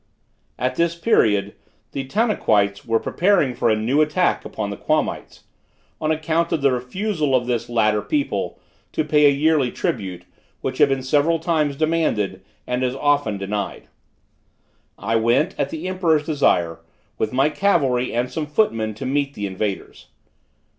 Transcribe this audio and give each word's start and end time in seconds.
At 0.57 0.77
this 0.77 0.95
period 0.95 1.53
the 1.91 2.05
Tanaquites 2.07 2.87
were 2.87 2.99
preparing 2.99 3.53
for 3.53 3.69
a 3.69 3.75
new 3.75 4.01
attack 4.01 4.43
upon 4.43 4.71
the 4.71 4.75
Quamites, 4.75 5.43
on 6.01 6.09
account 6.09 6.51
of 6.51 6.63
the 6.63 6.71
refusal 6.71 7.35
of 7.35 7.45
this 7.45 7.69
latter 7.69 8.01
people 8.01 8.59
to 8.93 9.03
pay 9.03 9.27
a 9.27 9.29
yearly 9.29 9.71
tribute 9.71 10.25
which 10.61 10.79
had 10.79 10.89
been 10.89 11.03
several 11.03 11.37
times 11.37 11.75
demanded 11.75 12.41
and 12.65 12.83
as 12.83 12.95
often 12.95 13.37
denied. 13.37 13.89
I 14.97 15.17
went, 15.17 15.53
at 15.59 15.69
the 15.69 15.87
emperor's 15.87 16.25
desire, 16.25 16.79
with 17.19 17.31
my 17.31 17.49
cavalry 17.51 18.11
and 18.11 18.31
some 18.31 18.47
footmen 18.47 18.95
to 18.95 19.05
meet 19.05 19.35
the 19.35 19.45
invaders. 19.45 20.07